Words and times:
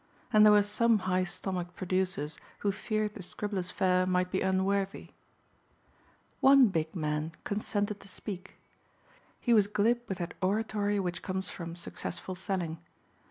And 0.33 0.43
there 0.43 0.51
were 0.51 0.63
some 0.63 0.97
high 1.05 1.25
stomached 1.25 1.75
producers 1.75 2.39
who 2.61 2.71
feared 2.71 3.13
the 3.13 3.21
Scribblers' 3.21 3.69
fare 3.69 4.07
might 4.07 4.31
be 4.31 4.41
unworthy. 4.41 5.11
One 6.39 6.69
big 6.69 6.95
man 6.95 7.33
consented 7.43 7.99
to 7.99 8.07
speak. 8.07 8.55
He 9.39 9.53
was 9.53 9.67
glib 9.67 10.01
with 10.09 10.17
that 10.17 10.33
oratory 10.41 10.99
which 10.99 11.21
comes 11.21 11.51
from 11.51 11.75
successful 11.75 12.33
selling. 12.33 12.79